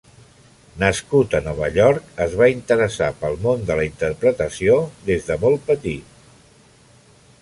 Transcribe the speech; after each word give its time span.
Nascut 0.83 1.35
a 1.39 1.41
Nova 1.47 1.67
York, 1.75 2.07
es 2.25 2.33
va 2.39 2.49
interessar 2.53 3.11
pel 3.19 3.37
món 3.45 3.67
de 3.69 3.77
la 3.81 3.85
interpretació 3.91 4.79
de 5.13 5.39
molt 5.45 5.69
petit. 5.69 6.21